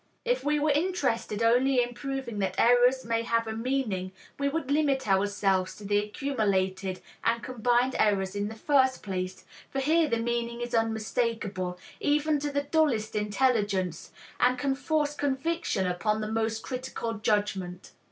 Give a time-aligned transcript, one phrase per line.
[0.25, 4.71] If we were interested only in proving that errors may have a meaning, we would
[4.71, 10.17] limit ourselves to the accumulated and combined errors in the first place, for here the
[10.17, 16.63] meaning is unmistakable, even to the dullest intelligence, and can force conviction upon the most
[16.63, 17.91] critical judgment.